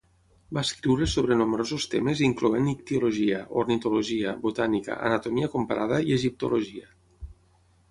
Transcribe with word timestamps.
Va 0.57 0.61
escriure 0.67 1.07
sobre 1.11 1.35
nombrosos 1.41 1.85
temes 1.91 2.23
incloent 2.29 2.71
ictiologia, 2.71 3.43
ornitologia, 3.65 4.35
botànica, 4.49 4.99
anatomia 5.11 5.53
comparada 5.59 6.03
i 6.11 6.19
egiptologia. 6.19 6.91